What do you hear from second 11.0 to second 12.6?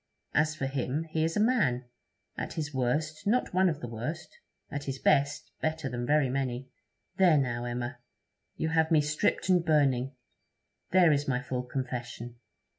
is my full confession.